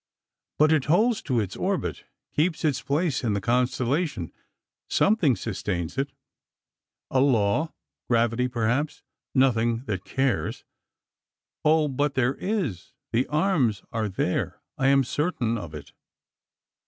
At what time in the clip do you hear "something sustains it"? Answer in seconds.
4.89-6.11